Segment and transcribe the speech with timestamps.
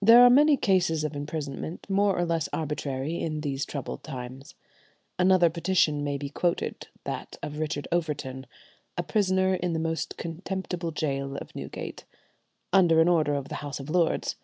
[0.00, 4.54] There are many cases of imprisonment more or less arbitrary in these troubled times.
[5.18, 8.46] Another petition may be quoted, that of Richard Overton,
[8.96, 12.04] "a prisoner in the most contemptible gaol of Newgate,"
[12.72, 14.36] under an order of the House of Lords.